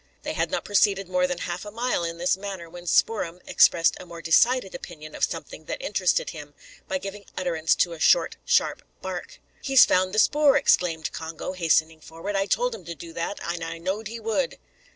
They 0.23 0.33
had 0.33 0.49
not 0.49 0.65
proceeded 0.65 1.07
more 1.07 1.27
than 1.27 1.37
half 1.37 1.63
a 1.63 1.69
mile 1.69 2.03
in 2.03 2.17
this 2.17 2.35
manner 2.35 2.67
when 2.67 2.87
Spoor'em 2.87 3.39
expressed 3.45 3.95
a 3.99 4.05
more 4.07 4.19
decided 4.19 4.73
opinion 4.73 5.13
of 5.13 5.23
something 5.23 5.65
that 5.65 5.79
interested 5.79 6.31
him, 6.31 6.55
by 6.87 6.97
giving 6.97 7.25
utterance 7.37 7.75
to 7.75 7.93
a 7.93 7.99
short, 7.99 8.35
sharp 8.43 8.81
bark. 9.03 9.39
"He's 9.61 9.85
found 9.85 10.11
the 10.11 10.17
spoor," 10.17 10.57
exclaimed 10.57 11.11
Congo, 11.11 11.51
hastening 11.51 12.01
forward. 12.01 12.35
"I 12.35 12.47
told 12.47 12.73
um 12.73 12.83
do 12.83 13.13
that, 13.13 13.39
and 13.43 13.63
I 13.63 13.77
knowed 13.77 14.07
he 14.07 14.19
would." 14.19 14.57